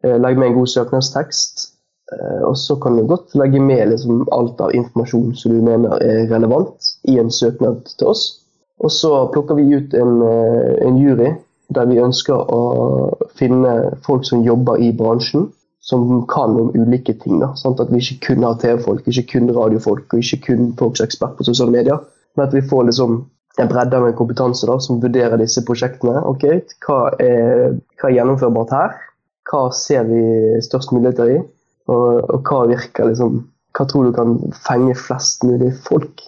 Eh, 0.04 0.18
legg 0.20 0.38
med 0.38 0.50
en 0.50 0.58
god 0.58 0.72
søknadstekst. 0.74 1.70
Eh, 2.12 2.42
og 2.44 2.56
så 2.60 2.76
kan 2.76 2.96
du 2.96 3.06
godt 3.06 3.34
legge 3.34 3.60
med 3.60 3.88
liksom 3.88 4.26
alt 4.32 4.60
av 4.60 4.74
informasjon 4.76 5.34
som 5.34 5.54
du 5.54 5.62
mener 5.64 5.96
er 6.02 6.26
relevant 6.32 6.90
i 7.08 7.18
en 7.18 7.30
søknad 7.30 7.84
til 7.98 8.12
oss. 8.12 8.24
Og 8.84 8.90
så 8.92 9.10
plukker 9.32 9.54
vi 9.54 9.74
ut 9.74 9.94
en, 9.94 10.22
eh, 10.22 10.86
en 10.86 10.98
jury 10.98 11.34
der 11.74 11.86
vi 11.86 12.00
ønsker 12.02 12.34
å 12.34 12.62
finne 13.38 13.96
folk 14.06 14.24
som 14.24 14.42
jobber 14.44 14.76
i 14.76 14.92
bransjen, 14.92 15.48
som 15.80 16.26
kan 16.26 16.56
om 16.60 16.72
ulike 16.74 17.14
ting. 17.22 17.40
Da, 17.40 17.52
sånn 17.56 17.78
at 17.80 17.90
vi 17.90 18.00
ikke 18.02 18.34
kun 18.34 18.44
har 18.44 18.58
TV-folk, 18.60 19.06
ikke 19.08 19.26
kun 19.32 19.54
radiofolk 19.54 20.12
og 20.12 20.20
ikke 20.20 20.42
kun 20.46 20.74
folk 20.78 20.96
som 20.96 21.04
er 21.04 21.08
ekspert 21.08 21.36
på 21.38 21.44
sosiale 21.48 21.72
medier. 21.72 22.04
Men 22.36 22.46
at 22.46 22.54
vi 22.54 22.60
får 22.68 22.84
liksom 22.90 23.24
en 23.61 23.70
bredde 23.70 23.99
av 23.99 24.06
en 24.08 24.16
kompetanse 24.18 24.66
da, 24.66 24.78
som 24.82 25.00
vurderer 25.02 25.38
disse 25.38 25.62
prosjektene. 25.66 26.18
Ok, 26.26 26.46
hva 26.87 26.99
er, 27.23 27.76
hva 28.00 28.11
er, 28.11 28.16
gjennomførbart 28.18 28.75
her? 28.75 28.94
Hva 29.50 29.66
ser 29.76 30.06
vi 30.08 30.23
størst 30.64 30.94
muligheter 30.94 31.37
i? 31.37 31.40
Og, 31.92 32.06
og 32.32 32.49
hva 32.49 32.64
virker 32.70 33.11
liksom, 33.11 33.42
hva 33.76 33.87
tror 33.90 34.08
du 34.08 34.14
kan 34.16 34.38
fenge 34.66 34.96
flest 34.99 35.44
mulig 35.46 35.75
folk? 35.87 36.25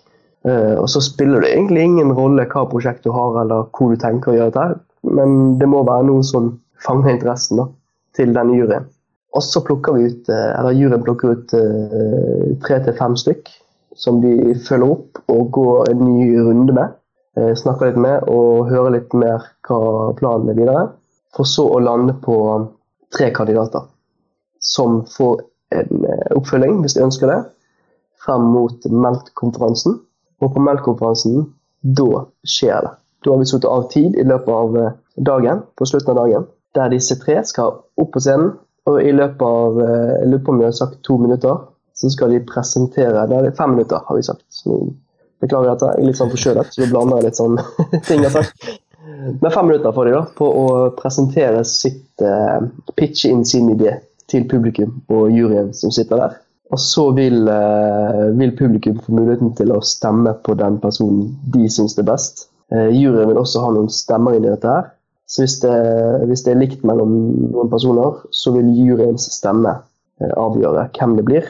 Uh, 0.47 0.79
og 0.79 0.87
så 0.93 1.03
spiller 1.03 1.43
det 1.43 1.55
egentlig 1.57 1.89
ingen 1.89 2.13
rolle 2.15 2.45
hva 2.53 2.67
prosjekt 2.71 3.07
du 3.07 3.11
har, 3.15 3.41
eller 3.43 3.67
hvor 3.75 3.91
du 3.91 3.99
tenker 3.99 4.31
å 4.31 4.37
gjøre 4.37 4.55
dette, 4.55 4.83
men 5.17 5.57
det 5.59 5.67
må 5.71 5.83
være 5.87 6.07
noe 6.07 6.23
som 6.27 6.53
fanger 6.85 7.17
interessen 7.17 7.59
da, 7.59 7.67
til 8.15 8.35
denne 8.37 8.55
juryen. 8.55 8.87
Og 9.37 9.43
så 9.45 9.61
plukker 9.65 9.97
vi 9.97 10.07
ut, 10.11 10.29
eh, 10.33 10.51
eller 10.55 10.77
juryen 10.77 11.03
plukker 11.05 11.35
ut 11.35 11.55
eh, 11.59 12.45
tre 12.63 12.79
til 12.85 12.95
fem 12.97 13.17
stykk 13.19 13.51
som 13.97 14.21
de 14.23 14.55
følger 14.67 14.93
opp 14.93 15.21
og 15.33 15.51
går 15.57 15.91
en 15.91 16.05
ny 16.05 16.31
runde 16.47 16.77
med. 16.77 16.95
Eh, 17.37 17.53
snakker 17.59 17.91
litt 17.91 18.01
med 18.01 18.29
og 18.33 18.71
høre 18.71 18.95
litt 18.97 19.13
mer 19.17 19.45
hva 19.69 20.13
planen 20.19 20.53
er 20.53 20.59
videre. 20.59 20.87
For 21.37 21.49
så 21.49 21.67
å 21.69 21.83
lande 21.83 22.17
på 22.23 22.37
tre 23.13 23.31
kandidater 23.35 23.85
som 24.63 25.03
får 25.11 25.43
en 25.77 26.07
oppfølging, 26.35 26.81
hvis 26.83 26.97
de 26.97 27.05
ønsker 27.05 27.31
det, 27.31 27.41
frem 28.25 28.47
mot 28.55 28.87
Meldt-konferansen. 28.89 29.99
Og 30.41 30.55
på 30.55 30.63
Meldt-konferansen, 30.63 31.51
da 31.83 32.25
skjer 32.47 32.87
det. 32.87 32.93
Da 33.25 33.35
har 33.35 33.43
vi 33.43 33.49
satt 33.51 33.67
av 33.69 33.89
tid 33.93 34.17
i 34.17 34.25
løpet 34.27 34.53
av 34.55 34.79
dagen, 35.29 35.63
på 35.77 35.89
slutten 35.89 36.15
av 36.15 36.23
dagen, 36.23 36.47
der 36.77 36.93
disse 36.93 37.19
tre 37.21 37.43
skal 37.45 37.83
opp 38.01 38.15
på 38.15 38.23
scenen 38.23 38.55
og 38.87 39.01
i 39.03 39.13
løpet 39.15 39.43
av 39.43 39.81
eh, 39.83 40.13
jeg 40.21 40.31
lurer 40.31 40.45
på 40.47 40.53
om 40.53 40.61
vi 40.61 40.69
har 40.69 40.77
sagt 40.77 41.01
to 41.07 41.19
minutter, 41.19 41.59
så 41.97 42.11
skal 42.13 42.35
de 42.35 42.45
presentere 42.47 43.25
Det 43.31 43.39
er 43.41 43.57
fem 43.59 43.75
minutter, 43.75 44.03
har 44.07 44.19
vi 44.19 44.27
sagt. 44.27 44.45
Så 44.53 44.79
beklager 45.43 45.73
dette, 45.73 45.93
jeg 45.93 46.03
er 46.03 46.09
litt 46.11 46.19
sånn 46.19 46.33
forkjølet, 46.33 46.73
så 46.73 46.83
du 46.83 46.91
blander 46.93 47.25
litt 47.27 47.39
sånn 47.39 47.59
ting 48.09 48.25
jeg 48.25 48.33
har. 48.35 48.51
Men 49.41 49.53
fem 49.53 49.69
minutter 49.69 49.95
får 49.95 50.09
de 50.09 50.17
da, 50.17 50.25
på 50.39 50.49
å 50.63 50.67
presentere 50.99 51.63
sitt 51.69 52.25
uh, 52.25 52.59
pitche 52.99 53.31
inn 53.33 53.45
sin 53.49 53.71
idé 53.75 53.95
til 54.31 54.49
publikum 54.51 54.97
og 55.13 55.31
juryen 55.35 55.71
som 55.77 55.95
sitter 55.95 56.21
der. 56.21 56.37
Og 56.75 56.83
så 56.83 57.07
vil, 57.15 57.47
uh, 57.47 58.27
vil 58.39 58.57
publikum 58.59 58.99
få 59.03 59.15
muligheten 59.15 59.55
til 59.59 59.71
å 59.75 59.83
stemme 59.87 60.35
på 60.47 60.57
den 60.59 60.81
personen 60.83 61.31
de 61.55 61.71
syns 61.71 61.95
er 62.01 62.09
best. 62.09 62.49
Uh, 62.75 62.91
juryen 62.91 63.31
vil 63.31 63.41
også 63.41 63.63
ha 63.63 63.71
noen 63.77 63.93
stemmer 63.93 64.37
inn 64.37 64.49
i 64.49 64.53
dette 64.53 64.73
her. 64.73 64.91
Så 65.27 65.43
hvis 65.43 65.59
det, 65.61 65.75
hvis 66.31 66.45
det, 66.47 66.55
er 66.55 66.61
likt 66.61 66.85
mellom 66.87 67.13
noen 67.51 67.71
personer, 67.71 68.21
så 68.31 68.53
vil 68.55 68.69
juryens 68.79 69.27
stemme 69.35 69.73
eh, 70.23 70.33
avgjøre 70.39 70.87
hvem 70.95 71.17
det 71.19 71.25
blir. 71.27 71.49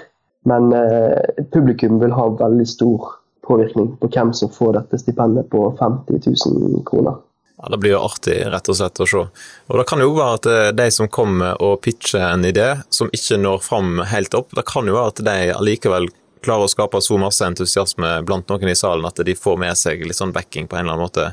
Men 0.48 0.70
eh, 0.72 1.44
publikum 1.52 2.00
vil 2.00 2.14
ha 2.16 2.30
veldig 2.40 2.66
stor 2.70 3.10
påvirkning 3.46 3.94
på 4.00 4.10
hvem 4.12 4.32
som 4.34 4.50
får 4.52 4.76
dette 4.80 5.00
stipendet 5.00 5.48
på 5.52 5.62
50 5.78 6.20
000 6.26 6.84
kroner. 6.88 7.22
Ja, 7.56 7.68
Det 7.70 7.78
blir 7.78 7.94
jo 7.94 8.02
artig 8.04 8.36
rett 8.52 8.68
og 8.68 8.76
slett 8.76 9.00
å 9.00 9.06
se. 9.08 9.22
Og 9.68 9.78
Det 9.78 9.86
kan 9.88 10.02
jo 10.02 10.12
være 10.16 10.40
at 10.40 10.48
eh, 10.52 10.72
de 10.76 10.90
som 10.92 11.08
kommer 11.08 11.56
og 11.64 11.80
pitcher 11.86 12.20
en 12.28 12.44
idé 12.44 12.68
som 12.90 13.10
ikke 13.12 13.40
når 13.40 13.62
fram 13.64 14.02
helt 14.10 14.34
opp, 14.36 14.52
det 14.56 14.66
kan 14.68 14.86
jo 14.86 14.96
være 14.98 15.14
at 15.14 15.24
de 15.24 15.36
allikevel 15.56 16.10
klarer 16.44 16.66
å 16.66 16.70
skape 16.70 17.00
så 17.02 17.16
masse 17.18 17.46
entusiasme 17.46 18.10
blant 18.26 18.50
noen 18.52 18.70
i 18.70 18.76
salen 18.76 19.08
at 19.08 19.24
de 19.24 19.34
får 19.34 19.56
med 19.58 19.78
seg 19.78 20.04
litt 20.04 20.18
sånn 20.18 20.34
backing 20.36 20.68
på 20.68 20.76
en 20.76 20.84
eller 20.84 20.98
annen 20.98 21.06
måte. 21.08 21.32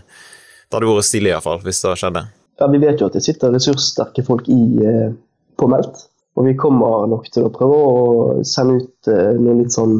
Det 0.69 0.79
hadde 0.79 0.89
vært 0.89 1.09
stilig 1.09 1.33
iallfall, 1.33 1.61
hvis 1.65 1.83
det 1.83 1.97
skjedde. 2.01 2.23
Ja, 2.61 2.69
Vi 2.71 2.79
vet 2.81 3.01
jo 3.01 3.09
at 3.09 3.17
det 3.17 3.25
sitter 3.25 3.53
ressurssterke 3.53 4.23
folk 4.25 4.47
i 4.49 4.63
eh, 4.81 5.13
på 5.59 5.69
Meldt. 5.69 6.07
Og 6.33 6.47
vi 6.47 6.55
kommer 6.57 7.05
nok 7.11 7.27
til 7.29 7.45
å 7.45 7.53
prøve 7.53 7.77
å 7.77 8.43
sende 8.47 8.79
ut 8.81 9.11
eh, 9.11 9.35
noen 9.37 9.61
litt 9.61 9.75
sånn 9.75 9.99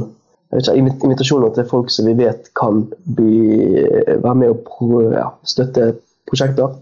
ikke, 0.59 0.75
invitasjoner 1.07 1.53
til 1.55 1.67
folk 1.69 1.91
som 1.93 2.07
vi 2.09 2.15
vet 2.19 2.49
kan 2.59 2.83
bli, 3.17 3.83
være 4.23 4.35
med 4.39 4.53
og 4.53 4.63
pro, 4.67 5.01
ja, 5.13 5.29
støtte 5.47 5.93
prosjekter. 6.29 6.75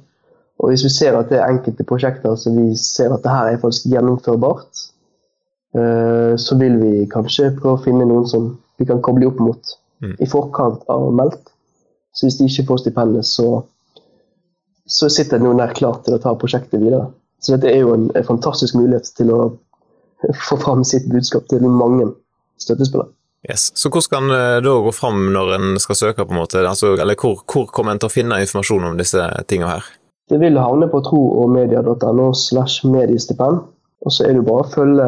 Og 0.62 0.70
hvis 0.70 0.86
vi 0.86 0.94
ser 0.94 1.18
at 1.18 1.32
det 1.32 1.40
er 1.40 1.50
enkelte 1.50 1.86
prosjekter 1.88 2.36
som 2.38 2.58
vi 2.58 2.76
ser 2.78 3.14
at 3.14 3.24
det 3.24 3.34
her 3.34 3.52
er 3.52 3.62
faktisk 3.62 3.90
gjennomførbart, 3.94 4.84
eh, 5.78 6.34
så 6.38 6.58
vil 6.60 6.78
vi 6.82 7.08
kanskje 7.12 7.54
prøve 7.58 7.80
å 7.80 7.84
finne 7.86 8.06
noen 8.10 8.28
som 8.30 8.52
vi 8.82 8.88
kan 8.90 9.02
koble 9.02 9.30
opp 9.32 9.42
mot 9.42 9.74
mm. 10.04 10.18
i 10.22 10.30
forkant 10.30 10.86
av 10.92 11.10
Meldt. 11.18 11.54
Så 12.14 12.28
hvis 12.28 12.38
de 12.38 12.50
ikke 12.50 12.68
får 12.70 12.84
stipendet, 12.84 13.26
så 13.26 13.64
så 14.92 15.10
sitter 15.10 15.40
noen 15.40 15.62
der 15.62 15.74
klar 15.76 16.02
til 16.06 16.18
å 16.18 16.22
ta 16.22 16.34
prosjektet 16.36 16.82
videre. 16.82 17.06
Så 17.42 17.56
dette 17.56 17.70
er 17.72 17.84
jo 17.84 17.94
en, 17.96 18.10
en 18.18 18.28
fantastisk 18.28 18.76
mulighet 18.76 19.14
til 19.18 19.32
å 19.34 19.40
få 20.38 20.58
fram 20.62 20.84
sitt 20.88 21.08
budskap 21.10 21.48
til 21.50 21.64
mange 21.66 22.12
støttespillere. 22.62 23.10
Yes. 23.50 23.72
Så 23.74 23.90
hvordan 23.90 24.06
skal 24.06 24.24
en 24.24 24.36
eh, 24.36 24.60
da 24.62 24.76
gå 24.86 24.92
fram 24.94 25.32
når 25.34 25.56
en 25.58 25.80
skal 25.82 25.98
søke, 25.98 26.26
på 26.26 26.36
en 26.36 26.42
måte? 26.44 26.62
Altså, 26.62 26.94
eller 26.94 27.18
hvor, 27.18 27.42
hvor 27.50 27.66
kommer 27.74 27.96
en 27.96 28.02
til 28.02 28.12
å 28.12 28.14
finne 28.14 28.42
informasjon 28.44 28.92
om 28.92 29.00
disse 29.00 29.26
tingene 29.50 29.72
her? 29.74 29.88
Det 30.30 30.40
vil 30.40 30.60
havne 30.62 30.88
på 30.92 31.02
troomedia.no 31.04 32.32
slash 32.38 32.86
mediestipend. 32.88 33.64
Og 34.02 34.14
så 34.14 34.26
er 34.26 34.38
det 34.38 34.46
bare 34.48 34.64
å 34.64 34.70
følge, 34.72 35.08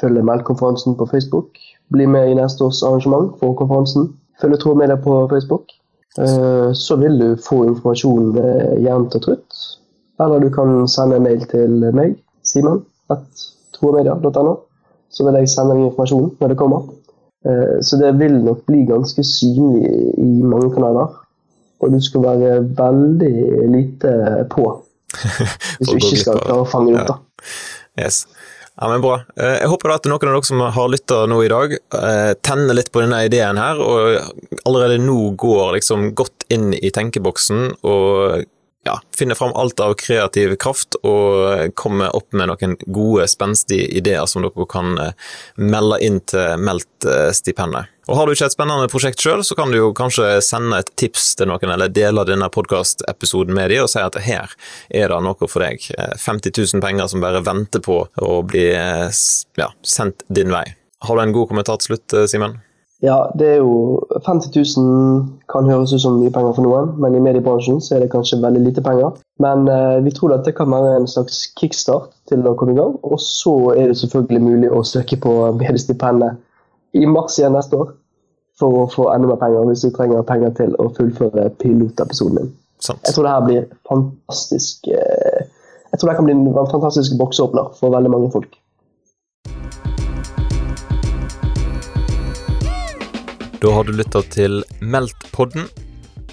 følge 0.00 0.24
Meldkonferansen 0.26 0.96
på 0.98 1.06
Facebook. 1.12 1.60
Bli 1.92 2.08
med 2.10 2.32
i 2.32 2.36
neste 2.36 2.66
års 2.66 2.82
arrangement 2.84 3.36
for 3.40 3.56
konferansen. 3.56 4.10
Følge 4.40 4.58
Tro 4.60 4.74
Media 4.76 4.98
på 5.00 5.20
Facebook. 5.30 5.70
Eh, 6.18 6.72
så 6.72 6.96
vil 6.96 7.18
du 7.20 7.28
få 7.44 7.62
informasjon 7.68 8.36
eh, 8.42 8.74
jevnt 8.84 9.16
og 9.16 9.24
trutt. 9.24 9.60
Eller 10.20 10.42
du 10.42 10.48
kan 10.52 10.88
sende 10.90 11.20
en 11.20 11.28
mail 11.28 11.44
til 11.48 11.84
meg, 11.94 12.16
Simen, 12.42 12.82
tromedia.no. 13.76 14.56
Så 15.08 15.24
vil 15.24 15.38
jeg 15.38 15.52
sende 15.52 15.76
deg 15.76 15.86
informasjon 15.86 16.32
når 16.40 16.52
det 16.52 16.58
kommer. 16.60 16.88
Eh, 17.48 17.78
så 17.80 17.98
det 18.00 18.12
vil 18.20 18.38
nok 18.44 18.64
bli 18.68 18.84
ganske 18.88 19.24
synlig 19.24 19.92
i 20.20 20.28
mange 20.44 20.70
kanaler. 20.74 21.16
Og 21.78 21.94
du 21.94 22.00
skal 22.02 22.24
være 22.26 22.54
veldig 22.78 23.34
lite 23.70 24.12
på 24.50 24.66
hvis 25.78 25.88
du 25.88 25.96
ikke 25.96 26.18
skal 26.20 26.40
klare 26.42 26.64
å 26.64 26.68
fange 26.68 26.92
det 26.92 27.04
opp. 27.04 27.14
da. 27.14 27.52
Yes. 28.04 28.26
Ja, 28.78 28.88
men 28.92 29.02
Bra. 29.02 29.16
Eh, 29.38 29.56
jeg 29.62 29.70
håper 29.72 29.94
at 29.94 30.06
noen 30.06 30.20
av 30.20 30.36
dere 30.36 30.46
som 30.46 30.60
har 30.62 30.90
lytta 30.92 31.24
nå 31.30 31.40
i 31.42 31.50
dag, 31.50 31.72
eh, 31.74 32.32
tenner 32.46 32.76
litt 32.78 32.92
på 32.94 33.02
denne 33.02 33.24
ideen 33.26 33.58
her, 33.58 33.80
og 33.82 34.60
allerede 34.68 35.00
nå 35.02 35.32
går 35.38 35.78
liksom 35.78 36.12
godt 36.18 36.46
inn 36.54 36.70
i 36.76 36.92
tenkeboksen 36.94 37.72
og 37.82 38.44
ja, 38.88 38.96
finne 39.16 39.36
fram 39.36 39.52
alt 39.54 39.80
av 39.84 39.94
kreativ 40.00 40.54
kraft 40.60 40.96
og 41.02 41.74
komme 41.78 42.08
opp 42.16 42.32
med 42.32 42.48
noen 42.50 42.76
gode, 42.86 43.26
spenstige 43.28 43.88
ideer 44.00 44.26
som 44.30 44.44
dere 44.44 44.66
kan 44.70 44.96
eh, 45.02 45.30
melde 45.60 46.00
inn 46.04 46.20
til 46.28 46.56
Meldt-stipendet. 46.64 47.92
Og 48.08 48.16
Har 48.16 48.24
du 48.24 48.32
ikke 48.32 48.46
et 48.48 48.54
spennende 48.54 48.88
prosjekt 48.88 49.20
sjøl, 49.20 49.42
så 49.44 49.56
kan 49.58 49.68
du 49.68 49.76
jo 49.76 49.90
kanskje 49.96 50.38
sende 50.44 50.78
et 50.80 50.88
tips 50.96 51.34
til 51.36 51.50
noen, 51.50 51.74
eller 51.74 51.92
dele 51.92 52.24
denne 52.24 52.48
podkastepisoden 52.52 53.52
med 53.56 53.68
dem 53.74 53.84
og 53.84 53.92
si 53.92 54.00
at 54.00 54.16
her 54.24 54.54
er 54.88 55.12
det 55.12 55.18
noe 55.26 55.50
for 55.50 55.64
deg. 55.64 55.84
50 56.16 56.48
eh, 56.48 56.62
000 56.62 56.84
penger 56.84 57.12
som 57.12 57.24
bare 57.24 57.44
venter 57.44 57.84
på 57.84 58.00
å 58.08 58.32
bli 58.48 58.70
eh, 58.72 59.10
ja, 59.60 59.68
sendt 59.84 60.24
din 60.32 60.54
vei. 60.54 60.64
Har 61.04 61.14
du 61.14 61.22
en 61.22 61.36
god 61.36 61.52
kommentar 61.52 61.78
til 61.78 61.92
slutt, 61.92 62.16
Simen? 62.32 62.56
Ja, 63.02 63.30
det 63.38 63.46
er 63.46 63.60
jo 63.62 64.02
50 64.26 64.50
000 64.76 65.26
kan 65.52 65.68
høres 65.70 65.92
ut 65.94 66.02
som 66.02 66.16
mye 66.18 66.32
penger 66.34 66.56
for 66.56 66.66
noen, 66.66 66.96
men 66.98 67.14
i 67.14 67.22
mediebransjen 67.22 67.78
så 67.84 67.94
er 67.94 68.02
det 68.02 68.10
kanskje 68.10 68.40
veldig 68.42 68.62
lite 68.64 68.82
penger. 68.82 69.12
Men 69.38 69.68
eh, 69.70 70.00
vi 70.02 70.10
tror 70.16 70.34
at 70.34 70.48
det 70.48 70.56
kan 70.58 70.72
være 70.72 70.96
en 70.96 71.06
slags 71.10 71.44
kickstart 71.60 72.10
til 72.30 72.42
å 72.42 72.56
komme 72.58 72.74
i 72.74 72.80
gang. 72.80 72.96
Og 73.06 73.22
så 73.22 73.54
er 73.76 73.92
det 73.92 74.00
selvfølgelig 74.00 74.42
mulig 74.42 74.72
å 74.74 74.82
søke 74.82 75.20
på 75.22 75.36
mediestipendet 75.60 76.42
i 76.98 77.06
mars 77.06 77.38
igjen 77.38 77.54
neste 77.54 77.78
år 77.78 77.94
for 78.58 78.80
å 78.80 78.86
få 78.90 79.06
enda 79.12 79.30
mer 79.30 79.38
penger 79.38 79.70
hvis 79.70 79.86
du 79.86 79.92
trenger 79.94 80.26
penger 80.26 80.56
til 80.58 80.74
å 80.82 80.88
fullføre 80.96 81.52
pilotepisoden 81.62 82.40
din. 82.40 82.54
Sant. 82.82 83.04
Jeg 83.06 83.14
tror 83.14 83.28
det 83.28 83.34
her 83.36 83.46
blir 83.46 83.64
fantastisk 83.90 84.90
eh, 84.90 85.46
Jeg 85.88 86.00
tror 86.00 86.10
det 86.10 86.18
kan 86.18 86.26
bli 86.26 86.34
en 86.34 86.72
fantastisk 86.72 87.14
boksåpner 87.18 87.70
for 87.78 87.94
veldig 87.94 88.10
mange 88.12 88.34
folk. 88.34 88.58
Da 93.58 93.72
har 93.74 93.84
du 93.84 93.90
lytta 93.92 94.20
til 94.30 94.60
Meldt-podden, 94.78 95.64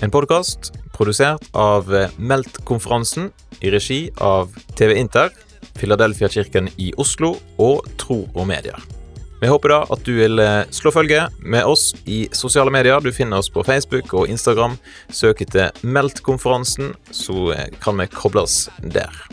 en 0.05 0.11
podkast 0.13 0.69
produsert 0.93 1.47
av 1.57 1.89
Meldt-konferansen 2.21 3.31
i 3.65 3.71
regi 3.73 3.97
av 4.21 4.53
TV 4.77 4.93
Inter, 4.99 5.31
Filadelfia-kirken 5.79 6.69
i 6.77 6.91
Oslo 7.01 7.31
og 7.57 7.89
Tro 7.97 8.19
og 8.27 8.45
Medier. 8.45 8.77
Vi 9.41 9.49
håper 9.49 9.73
da 9.73 9.79
at 9.89 10.05
du 10.05 10.13
vil 10.19 10.39
eh, 10.39 10.69
slå 10.69 10.93
følge 10.93 11.25
med 11.41 11.65
oss 11.65 11.95
i 12.05 12.27
sosiale 12.29 12.69
medier. 12.71 13.01
Du 13.01 13.09
finner 13.09 13.41
oss 13.41 13.49
på 13.49 13.65
Facebook 13.65 14.13
og 14.13 14.29
Instagram. 14.29 14.77
Søk 15.09 15.41
etter 15.47 15.73
Meldt-konferansen, 15.81 16.93
så 17.09 17.49
eh, 17.57 17.67
kan 17.81 17.97
vi 17.97 18.07
kobles 18.13 18.67
der. 18.85 19.25